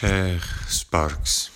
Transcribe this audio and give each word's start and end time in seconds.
Cher 0.00 0.40
Sparks, 0.68 1.50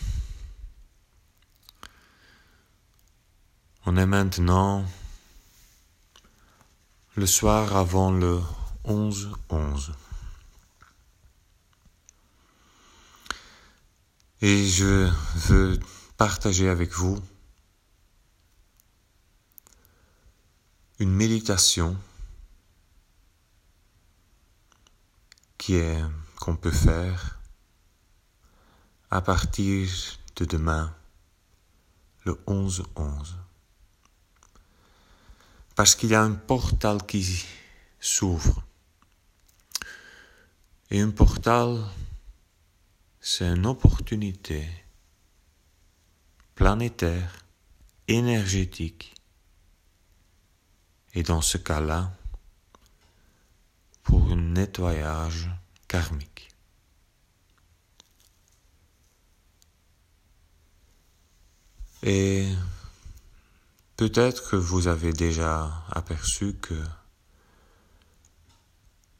on 3.87 3.97
est 3.97 4.05
maintenant 4.05 4.85
le 7.15 7.25
soir 7.25 7.77
avant 7.77 8.11
le 8.11 8.43
11-11. 8.85 9.93
Et 14.41 14.67
je 14.67 15.09
veux 15.49 15.79
partager 16.17 16.69
avec 16.69 16.95
vous 16.95 17.23
une 20.99 21.13
méditation 21.13 21.97
qui 25.59 25.77
est 25.77 26.03
qu'on 26.41 26.57
peut 26.57 26.73
faire 26.73 27.39
à 29.13 29.21
partir 29.21 29.91
de 30.37 30.47
demain, 30.47 30.91
le 32.25 32.33
11-11. 32.47 33.35
Parce 35.77 35.95
qu'il 35.95 36.09
y 36.09 36.15
a 36.15 36.23
un 36.23 36.33
portal 36.33 37.05
qui 37.05 37.45
s'ouvre. 38.01 38.65
Et 40.91 41.03
un 41.03 41.11
portal, 41.11 41.85
c'est 43.21 43.45
une 43.45 43.67
opportunité 43.67 44.67
planétaire, 46.55 47.45
énergétique. 48.09 49.15
Et 51.13 51.23
dans 51.23 51.43
ce 51.43 51.59
cas-là, 51.59 52.11
pour 54.05 54.33
un 54.33 54.37
nettoyage 54.37 55.51
karmique. 55.87 56.32
Et 62.03 62.49
peut-être 63.97 64.51
que 64.51 64.57
vous 64.57 64.89
avez 64.89 65.13
déjà 65.13 65.85
aperçu 65.91 66.55
que 66.55 66.75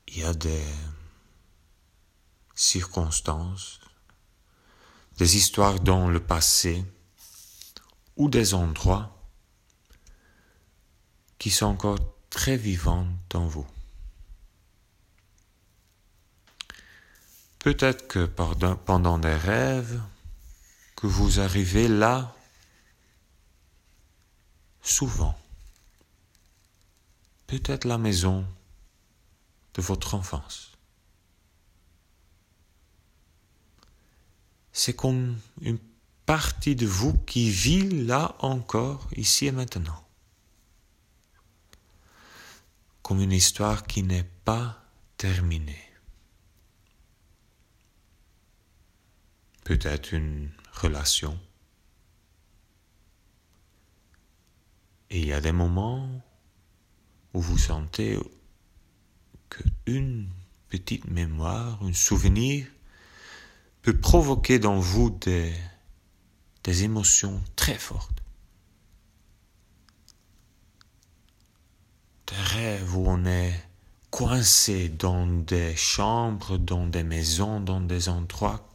il 0.09 0.19
y 0.19 0.25
a 0.25 0.35
des 0.35 0.65
circonstances, 2.55 3.81
des 5.17 5.37
histoires 5.37 5.81
dans 5.81 6.09
le 6.09 6.21
passé 6.21 6.85
ou 8.17 8.29
des 8.29 8.53
endroits 8.53 9.17
qui 11.39 11.51
sont 11.51 11.67
encore 11.67 11.99
très 12.31 12.57
vivants 12.57 13.07
dans 13.31 13.47
vous. 13.47 13.67
Peut-être 17.59 18.09
que 18.09 18.27
pendant 18.27 19.19
des 19.19 19.35
rêves, 19.35 20.01
que 20.97 21.07
vous 21.07 21.41
arrivez 21.41 21.89
là 21.89 22.35
souvent. 24.83 25.39
Peut-être 27.47 27.85
la 27.85 27.99
maison 27.99 28.47
de 29.75 29.83
votre 29.83 30.15
enfance. 30.15 30.73
C'est 34.73 34.95
comme 34.95 35.39
une 35.61 35.79
partie 36.27 36.75
de 36.77 36.87
vous 36.87 37.17
qui 37.19 37.51
vit 37.51 37.89
là 38.05 38.35
encore, 38.41 39.09
ici 39.17 39.47
et 39.47 39.53
maintenant. 39.53 40.03
Comme 43.03 43.21
une 43.21 43.33
histoire 43.33 43.87
qui 43.87 44.03
n'est 44.03 44.29
pas 44.45 44.83
terminée. 45.17 45.93
Peut-être 49.65 50.13
une 50.13 50.51
relation 50.73 51.39
Et 55.13 55.21
il 55.21 55.27
y 55.27 55.33
a 55.35 55.43
des 55.43 55.53
moments 55.53 56.09
où 57.35 57.41
vous 57.43 57.59
sentez 57.59 58.19
qu'une 59.51 60.27
petite 60.71 61.07
mémoire, 61.07 61.79
un 61.83 61.93
souvenir 61.93 62.67
peut 63.83 63.99
provoquer 63.99 64.59
dans 64.59 64.79
vous 64.79 65.11
des, 65.11 65.53
émotions 66.83 67.43
très 67.57 67.75
fortes. 67.75 68.23
Des 72.29 72.37
rêves 72.37 72.97
où 72.97 73.05
on 73.07 73.27
est 73.27 73.53
coincé 74.11 74.89
dans 74.89 75.27
des 75.27 75.77
chambres, 75.77 76.57
dans 76.57 76.87
des 76.87 77.03
maisons, 77.03 77.61
dans 77.61 77.83
des 77.83 78.09
endroits. 78.09 78.67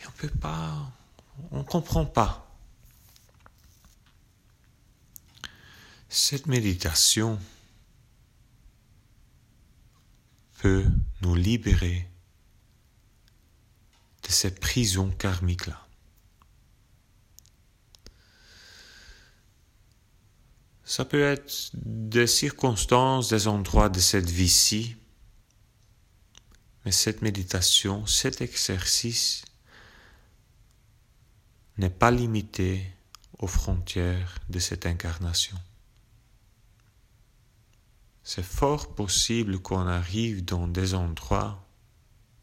Et 0.00 0.06
on 0.06 0.12
peut 0.12 0.28
pas, 0.28 0.88
on 1.50 1.64
comprend 1.64 2.06
pas. 2.06 2.41
Cette 6.14 6.46
méditation 6.46 7.40
peut 10.58 10.84
nous 11.22 11.34
libérer 11.34 12.06
de 14.22 14.28
cette 14.30 14.60
prison 14.60 15.10
karmique-là. 15.10 15.86
Ça 20.84 21.06
peut 21.06 21.22
être 21.22 21.70
des 21.72 22.26
circonstances, 22.26 23.30
des 23.30 23.48
endroits 23.48 23.88
de 23.88 23.98
cette 23.98 24.28
vie-ci, 24.28 24.96
mais 26.84 26.92
cette 26.92 27.22
méditation, 27.22 28.04
cet 28.04 28.42
exercice 28.42 29.46
n'est 31.78 31.88
pas 31.88 32.10
limité 32.10 32.84
aux 33.38 33.46
frontières 33.46 34.36
de 34.50 34.58
cette 34.58 34.84
incarnation. 34.84 35.56
C'est 38.24 38.44
fort 38.44 38.94
possible 38.94 39.58
qu'on 39.58 39.86
arrive 39.86 40.44
dans 40.44 40.68
des 40.68 40.94
endroits 40.94 41.66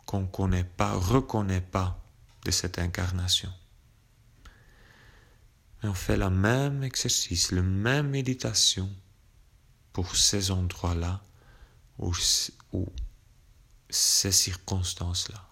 qu'on 0.06 0.22
ne 0.22 0.28
connaît 0.28 0.63
pas, 0.63 0.94
reconnaît 0.94 1.62
pas 1.62 2.03
de 2.44 2.51
cette 2.51 2.79
incarnation. 2.79 3.53
Mais 5.81 5.90
on 5.90 5.94
fait 5.94 6.17
le 6.17 6.29
même 6.29 6.84
exercice, 6.84 7.51
la 7.51 7.62
même 7.62 8.09
méditation 8.09 8.90
pour 9.94 10.16
ces 10.16 10.51
endroits-là 10.51 11.22
ou 12.00 12.13
ces 13.90 14.31
circonstances-là. 14.31 15.49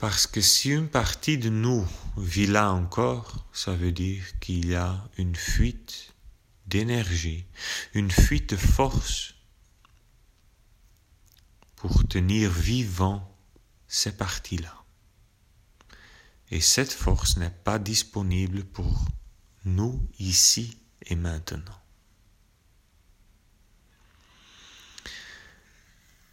Parce 0.00 0.26
que 0.26 0.40
si 0.40 0.70
une 0.70 0.88
partie 0.88 1.36
de 1.36 1.50
nous 1.50 1.86
vit 2.16 2.46
là 2.46 2.72
encore, 2.72 3.46
ça 3.52 3.74
veut 3.74 3.92
dire 3.92 4.24
qu'il 4.40 4.70
y 4.70 4.74
a 4.74 5.06
une 5.18 5.36
fuite 5.36 6.14
d'énergie, 6.66 7.44
une 7.92 8.10
fuite 8.10 8.50
de 8.50 8.56
force 8.56 9.34
pour 11.76 12.08
tenir 12.08 12.50
vivant 12.50 13.36
ces 13.88 14.16
parties-là. 14.16 14.74
Et 16.50 16.62
cette 16.62 16.92
force 16.92 17.36
n'est 17.36 17.50
pas 17.50 17.78
disponible 17.78 18.64
pour 18.64 19.04
nous 19.66 20.08
ici 20.18 20.78
et 21.02 21.14
maintenant. 21.14 21.78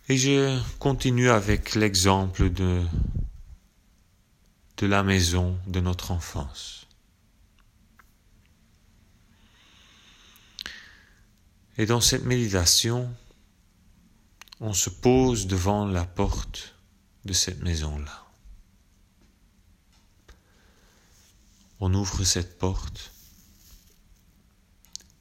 Et 0.07 0.17
je 0.17 0.57
continue 0.79 1.29
avec 1.29 1.75
l'exemple 1.75 2.49
de 2.49 2.81
de 4.77 4.85
la 4.85 5.03
maison 5.03 5.59
de 5.67 5.79
notre 5.79 6.11
enfance. 6.11 6.87
Et 11.77 11.85
dans 11.85 12.01
cette 12.01 12.25
méditation, 12.25 13.13
on 14.59 14.73
se 14.73 14.89
pose 14.89 15.47
devant 15.47 15.85
la 15.85 16.05
porte 16.05 16.75
de 17.25 17.33
cette 17.33 17.61
maison-là. 17.61 18.25
On 21.79 21.93
ouvre 21.93 22.23
cette 22.23 22.57
porte 22.57 23.11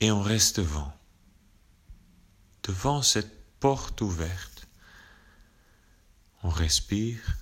et 0.01 0.11
on 0.11 0.23
reste 0.23 0.61
devant. 0.61 0.95
Devant 2.63 3.03
cette 3.03 3.59
porte 3.61 4.01
ouverte, 4.01 4.67
on 6.43 6.49
respire 6.49 7.37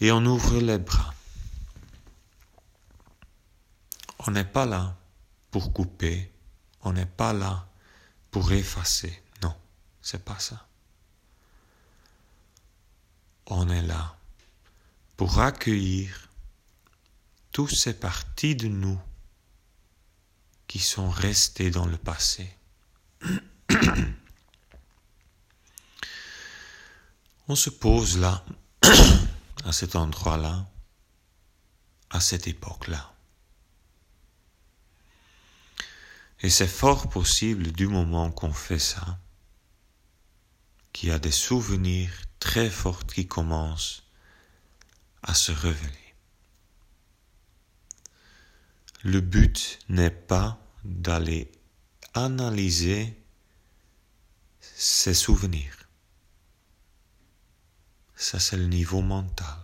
et 0.00 0.12
on 0.12 0.24
ouvre 0.24 0.58
les 0.60 0.78
bras. 0.78 1.14
On 4.20 4.30
n'est 4.30 4.44
pas 4.44 4.66
là 4.66 4.96
pour 5.50 5.72
couper, 5.72 6.32
on 6.82 6.92
n'est 6.92 7.06
pas 7.06 7.32
là 7.32 7.68
pour 8.30 8.52
effacer. 8.52 9.22
Non, 9.42 9.54
c'est 10.02 10.24
pas 10.24 10.38
ça. 10.38 10.66
On 13.46 13.68
est 13.68 13.82
là 13.82 14.16
pour 15.16 15.38
accueillir 15.40 16.28
toutes 17.52 17.74
ces 17.74 17.94
parties 17.94 18.56
de 18.56 18.68
nous 18.68 19.00
qui 20.66 20.78
sont 20.78 21.08
restées 21.08 21.70
dans 21.70 21.86
le 21.86 21.96
passé. 21.96 22.54
On 27.48 27.54
se 27.54 27.70
pose 27.70 28.18
là, 28.18 28.44
à 29.66 29.72
cet 29.72 29.96
endroit-là, 29.96 30.70
à 32.10 32.20
cette 32.20 32.46
époque-là. 32.46 33.12
Et 36.40 36.50
c'est 36.50 36.68
fort 36.68 37.08
possible 37.08 37.72
du 37.72 37.88
moment 37.88 38.30
qu'on 38.30 38.52
fait 38.52 38.78
ça, 38.78 39.18
qu'il 40.92 41.08
y 41.08 41.12
a 41.12 41.18
des 41.18 41.32
souvenirs 41.32 42.12
très 42.38 42.70
forts 42.70 43.06
qui 43.06 43.26
commencent 43.26 44.04
à 45.24 45.34
se 45.34 45.50
révéler. 45.50 46.14
Le 49.02 49.20
but 49.20 49.80
n'est 49.88 50.10
pas 50.10 50.60
d'aller 50.84 51.50
analyser 52.14 53.20
ces 54.60 55.14
souvenirs. 55.14 55.85
Ça, 58.16 58.40
c'est 58.40 58.56
le 58.56 58.66
niveau 58.66 59.02
mental. 59.02 59.58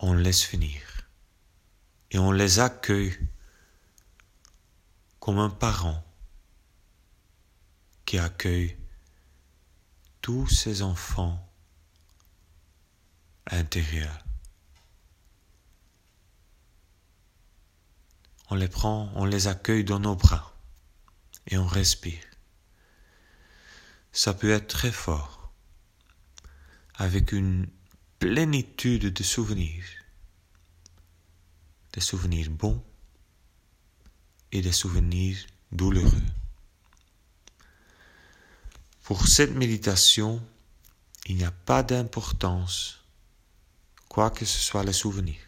On 0.00 0.12
laisse 0.12 0.42
finir. 0.42 0.82
Et 2.10 2.18
on 2.18 2.32
les 2.32 2.58
accueille 2.58 3.16
comme 5.20 5.38
un 5.38 5.50
parent 5.50 6.04
qui 8.04 8.18
accueille 8.18 8.76
tous 10.20 10.48
ses 10.48 10.82
enfants 10.82 11.48
intérieurs. 13.46 14.24
On 18.50 18.54
les 18.56 18.68
prend, 18.68 19.12
on 19.14 19.24
les 19.24 19.46
accueille 19.46 19.84
dans 19.84 20.00
nos 20.00 20.16
bras 20.16 20.52
et 21.46 21.58
on 21.58 21.66
respire 21.66 22.27
ça 24.18 24.34
peut 24.34 24.50
être 24.50 24.66
très 24.66 24.90
fort, 24.90 25.52
avec 26.96 27.30
une 27.30 27.68
plénitude 28.18 29.12
de 29.12 29.22
souvenirs, 29.22 29.84
des 31.92 32.00
souvenirs 32.00 32.50
bons 32.50 32.82
et 34.50 34.60
des 34.60 34.72
souvenirs 34.72 35.38
douloureux. 35.70 36.30
Pour 39.04 39.28
cette 39.28 39.54
méditation, 39.54 40.44
il 41.26 41.36
n'y 41.36 41.44
a 41.44 41.52
pas 41.52 41.84
d'importance, 41.84 43.04
quoi 44.08 44.32
que 44.32 44.44
ce 44.44 44.58
soit 44.58 44.82
les 44.82 44.92
souvenirs. 44.92 45.46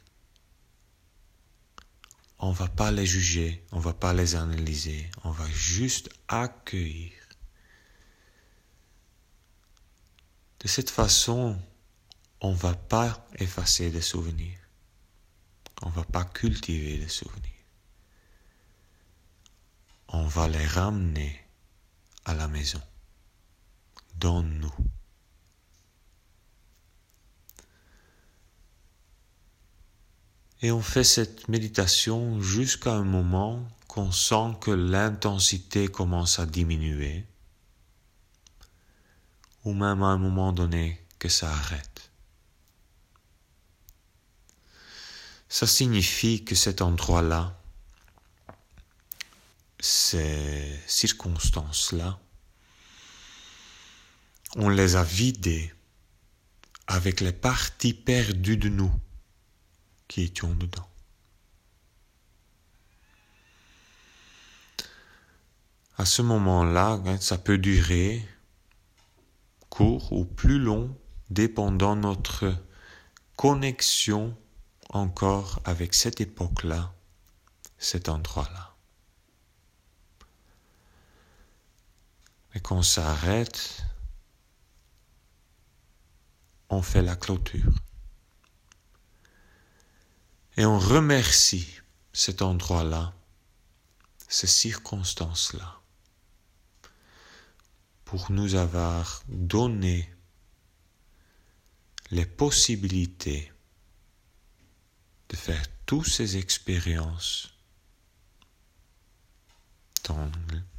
On 2.39 2.51
ne 2.51 2.57
va 2.57 2.69
pas 2.69 2.93
les 2.93 3.05
juger, 3.05 3.65
on 3.73 3.79
ne 3.79 3.83
va 3.83 3.95
pas 3.95 4.15
les 4.15 4.37
analyser, 4.37 5.11
on 5.25 5.33
va 5.33 5.51
juste 5.51 6.09
accueillir. 6.29 7.20
De 10.61 10.69
cette 10.69 10.91
façon, 10.91 11.59
on 12.41 12.53
ne 12.53 12.57
va 12.57 12.75
pas 12.75 13.27
effacer 13.39 13.91
des 13.91 14.03
souvenirs. 14.03 14.59
On 15.83 15.89
ne 15.89 15.95
va 15.95 16.05
pas 16.05 16.25
cultiver 16.25 16.99
des 16.99 17.09
souvenirs. 17.09 17.51
On 20.09 20.27
va 20.27 20.49
les 20.49 20.67
ramener 20.67 21.41
à 22.25 22.35
la 22.35 22.49
maison, 22.49 22.83
dans 24.17 24.43
nous. 24.43 24.75
Et 30.63 30.71
on 30.71 30.83
fait 30.83 31.05
cette 31.05 31.49
méditation 31.49 32.43
jusqu'à 32.43 32.93
un 32.93 33.05
moment 33.05 33.67
qu'on 33.89 34.13
sent 34.13 34.57
que 34.61 34.71
l'intensité 34.71 35.89
commence 35.89 36.39
à 36.39 36.45
diminuer 36.45 37.25
ou 39.65 39.73
même 39.73 40.03
à 40.03 40.07
un 40.07 40.19
moment 40.19 40.53
donné 40.53 41.05
que 41.19 41.29
ça 41.29 41.51
arrête. 41.51 42.11
Ça 45.49 45.67
signifie 45.67 46.45
que 46.45 46.55
cet 46.55 46.81
endroit-là, 46.81 47.61
ces 49.81 50.81
circonstances-là, 50.87 52.19
on 54.57 54.69
les 54.69 54.97
a 54.97 55.05
vidées 55.05 55.73
avec 56.87 57.21
les 57.21 57.33
parties 57.33 57.95
perdues 57.95 58.57
de 58.57 58.69
nous 58.69 58.93
qui 60.09 60.23
étions 60.23 60.55
dedans. 60.55 60.89
À 65.99 66.05
ce 66.05 66.23
moment-là, 66.23 67.01
hein, 67.05 67.21
ça 67.21 67.39
peut 67.39 67.59
durer 67.59 68.27
ou 69.81 70.25
plus 70.25 70.59
long, 70.59 70.97
dépendant 71.31 71.97
notre 71.97 72.55
connexion 73.37 74.37
encore 74.91 75.61
avec 75.65 75.95
cette 75.95 76.21
époque-là, 76.21 76.93
cet 77.79 78.09
endroit-là. 78.09 78.75
Et 82.55 82.61
quand 82.61 82.83
ça 82.83 83.11
arrête, 83.11 83.85
on 86.69 86.83
fait 86.83 87.03
la 87.03 87.17
clôture. 87.17 87.73
Et 90.57 90.65
on 90.67 90.79
remercie 90.79 91.81
cet 92.13 92.43
endroit-là, 92.43 93.15
ces 94.29 94.49
circonstances-là 94.49 95.80
pour 98.11 98.33
nous 98.33 98.57
avoir 98.57 99.23
donné 99.29 100.13
les 102.11 102.27
possibilités 102.27 103.53
de 105.29 105.37
faire 105.37 105.65
toutes 105.87 106.09
ces 106.09 106.37
expériences 106.37 107.55
dans 110.03 110.29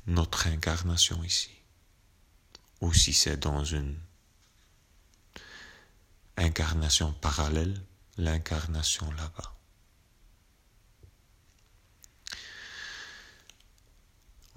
notre 0.07 0.47
incarnation 0.47 1.23
ici, 1.23 1.51
ou 2.81 2.93
si 2.93 3.13
c'est 3.13 3.37
dans 3.37 3.63
une 3.63 3.97
incarnation 6.35 7.13
parallèle, 7.13 7.81
l'incarnation 8.17 9.09
là-bas. 9.13 9.55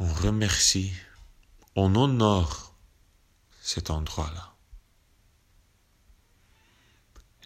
On 0.01 0.13
remercie 0.13 0.93
on 1.77 1.97
honore 1.97 2.64
cet 3.65 3.89
endroit-là. 3.89 4.53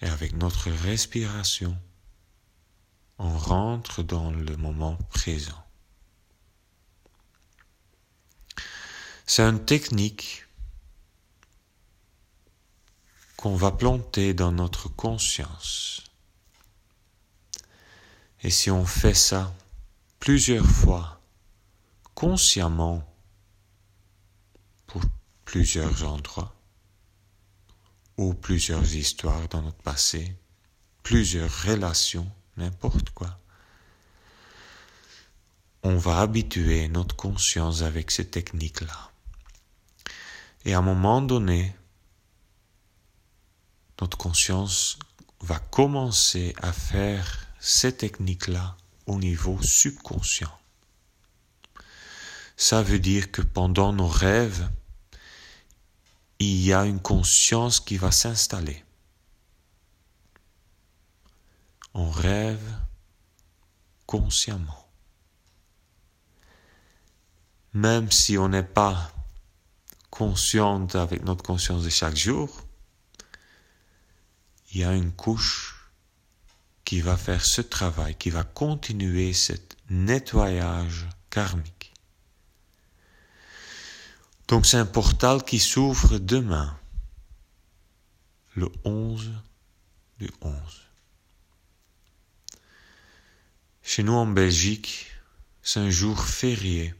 Et 0.02 0.06
avec 0.06 0.32
notre 0.32 0.68
respiration, 0.68 1.78
on 3.18 3.38
rentre 3.38 4.02
dans 4.02 4.32
le 4.32 4.56
moment 4.56 4.96
présent. 5.10 5.64
C'est 9.26 9.44
une 9.44 9.64
technique 9.64 10.44
qu'on 13.36 13.54
va 13.54 13.70
planter 13.70 14.34
dans 14.34 14.50
notre 14.50 14.88
conscience. 14.88 16.02
Et 18.42 18.50
si 18.50 18.72
on 18.72 18.84
fait 18.84 19.14
ça 19.14 19.54
plusieurs 20.18 20.66
fois, 20.66 21.20
consciemment, 22.16 23.07
plusieurs 25.48 26.04
endroits 26.04 26.54
ou 28.18 28.34
plusieurs 28.34 28.94
histoires 28.94 29.48
dans 29.48 29.62
notre 29.62 29.78
passé, 29.78 30.36
plusieurs 31.02 31.62
relations, 31.62 32.30
n'importe 32.58 33.08
quoi. 33.10 33.38
On 35.82 35.96
va 35.96 36.20
habituer 36.20 36.88
notre 36.88 37.16
conscience 37.16 37.80
avec 37.80 38.10
ces 38.10 38.28
techniques-là. 38.28 39.10
Et 40.66 40.74
à 40.74 40.80
un 40.80 40.82
moment 40.82 41.22
donné, 41.22 41.74
notre 44.02 44.18
conscience 44.18 44.98
va 45.40 45.58
commencer 45.58 46.54
à 46.60 46.74
faire 46.74 47.46
ces 47.58 47.96
techniques-là 47.96 48.76
au 49.06 49.16
niveau 49.16 49.58
subconscient. 49.62 50.52
Ça 52.58 52.82
veut 52.82 52.98
dire 52.98 53.32
que 53.32 53.40
pendant 53.40 53.94
nos 53.94 54.08
rêves, 54.08 54.68
il 56.38 56.62
y 56.64 56.72
a 56.72 56.84
une 56.84 57.00
conscience 57.00 57.80
qui 57.80 57.96
va 57.96 58.12
s'installer. 58.12 58.84
On 61.94 62.10
rêve 62.10 62.74
consciemment. 64.06 64.88
Même 67.74 68.10
si 68.10 68.38
on 68.38 68.48
n'est 68.48 68.62
pas 68.62 69.12
consciente 70.10 70.94
avec 70.94 71.22
notre 71.24 71.42
conscience 71.42 71.84
de 71.84 71.90
chaque 71.90 72.16
jour, 72.16 72.64
il 74.72 74.80
y 74.80 74.84
a 74.84 74.92
une 74.94 75.12
couche 75.12 75.90
qui 76.84 77.00
va 77.00 77.16
faire 77.16 77.44
ce 77.44 77.60
travail, 77.60 78.14
qui 78.14 78.30
va 78.30 78.44
continuer 78.44 79.32
ce 79.32 79.52
nettoyage 79.90 81.06
karmique. 81.30 81.77
Donc 84.48 84.64
c'est 84.64 84.78
un 84.78 84.86
portal 84.86 85.44
qui 85.44 85.58
s'ouvre 85.58 86.18
demain, 86.18 86.74
le 88.54 88.70
11 88.84 89.30
du 90.18 90.30
11. 90.40 90.54
Chez 93.82 94.02
nous 94.02 94.14
en 94.14 94.26
Belgique, 94.26 95.06
c'est 95.62 95.80
un 95.80 95.90
jour 95.90 96.24
férié 96.24 96.94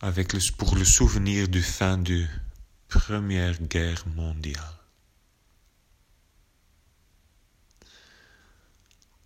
avec 0.00 0.34
pour 0.56 0.74
le 0.74 0.86
souvenir 0.86 1.48
du 1.48 1.62
fin 1.62 1.98
de 1.98 2.24
Première 2.88 3.60
Guerre 3.60 4.06
mondiale. 4.08 4.78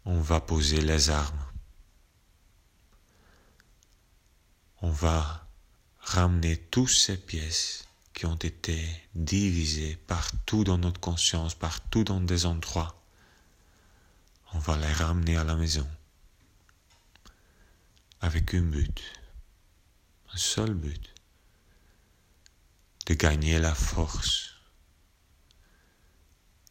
On 0.04 0.20
va 0.20 0.40
poser 0.40 0.80
les 0.80 1.10
armes. 1.10 1.51
On 4.84 4.90
va 4.90 5.46
ramener 6.00 6.56
toutes 6.56 6.90
ces 6.90 7.16
pièces 7.16 7.86
qui 8.12 8.26
ont 8.26 8.34
été 8.34 8.84
divisées 9.14 9.96
partout 10.08 10.64
dans 10.64 10.76
notre 10.76 10.98
conscience, 10.98 11.54
partout 11.54 12.02
dans 12.02 12.20
des 12.20 12.46
endroits. 12.46 13.00
On 14.52 14.58
va 14.58 14.76
les 14.76 14.92
ramener 14.92 15.36
à 15.36 15.44
la 15.44 15.54
maison. 15.54 15.88
Avec 18.20 18.54
un 18.54 18.62
but. 18.62 19.00
Un 20.34 20.36
seul 20.36 20.74
but, 20.74 21.14
de 23.06 23.14
gagner 23.14 23.60
la 23.60 23.74
force. 23.74 24.50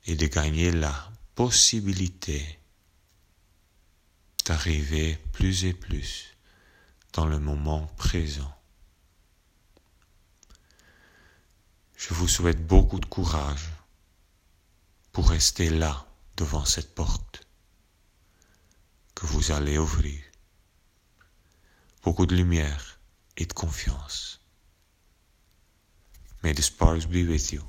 Et 0.06 0.16
de 0.16 0.28
gagner 0.28 0.72
la 0.72 1.12
possibilité 1.36 2.60
d'arriver 4.46 5.18
plus 5.32 5.64
et 5.64 5.74
plus 5.74 6.31
dans 7.14 7.26
le 7.26 7.40
moment 7.40 7.88
présent. 7.98 8.54
Je 11.98 12.14
vous 12.14 12.28
souhaite 12.28 12.66
beaucoup 12.66 13.00
de 13.00 13.06
courage 13.06 13.70
pour 15.12 15.30
rester 15.30 15.70
là 15.70 16.08
devant 16.38 16.66
cette 16.66 16.96
porte 16.96 17.48
que 19.14 19.26
vous 19.26 19.52
allez 19.52 19.78
ouvrir. 19.78 20.20
Beaucoup 22.04 22.26
de 22.26 22.36
lumière 22.36 23.00
et 23.38 23.46
de 23.46 23.54
confiance. 23.54 24.40
May 26.44 26.56
the 26.56 26.62
sparks 26.62 27.06
be 27.08 27.28
with 27.28 27.52
you. 27.52 27.62